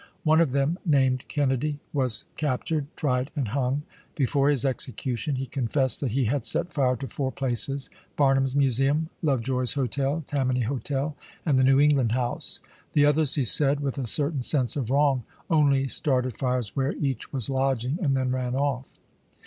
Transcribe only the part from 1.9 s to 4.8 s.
was captured, tried, and hung. Before his